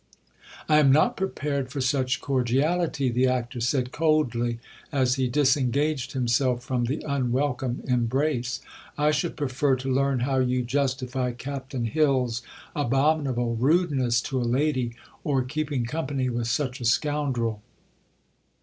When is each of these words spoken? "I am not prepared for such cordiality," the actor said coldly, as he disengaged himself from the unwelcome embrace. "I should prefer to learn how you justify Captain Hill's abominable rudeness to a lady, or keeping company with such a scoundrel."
"I 0.67 0.79
am 0.79 0.91
not 0.91 1.15
prepared 1.15 1.69
for 1.69 1.79
such 1.79 2.21
cordiality," 2.21 3.09
the 3.09 3.27
actor 3.27 3.59
said 3.61 3.91
coldly, 3.91 4.57
as 4.91 5.13
he 5.13 5.27
disengaged 5.27 6.13
himself 6.13 6.63
from 6.63 6.85
the 6.85 7.03
unwelcome 7.07 7.81
embrace. 7.85 8.61
"I 8.97 9.11
should 9.11 9.37
prefer 9.37 9.75
to 9.75 9.93
learn 9.93 10.21
how 10.21 10.39
you 10.39 10.63
justify 10.63 11.33
Captain 11.33 11.85
Hill's 11.85 12.41
abominable 12.75 13.55
rudeness 13.55 14.21
to 14.21 14.41
a 14.41 14.41
lady, 14.41 14.95
or 15.23 15.43
keeping 15.43 15.85
company 15.85 16.31
with 16.31 16.47
such 16.47 16.81
a 16.81 16.85
scoundrel." 16.85 17.61